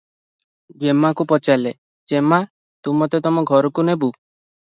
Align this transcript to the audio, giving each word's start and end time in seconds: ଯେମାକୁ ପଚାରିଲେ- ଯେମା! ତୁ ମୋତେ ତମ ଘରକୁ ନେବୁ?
ଯେମାକୁ 0.83 1.25
ପଚାରିଲେ- 1.31 1.73
ଯେମା! 2.13 2.39
ତୁ 2.87 2.95
ମୋତେ 3.03 3.21
ତମ 3.29 3.45
ଘରକୁ 3.53 3.87
ନେବୁ? 3.91 4.11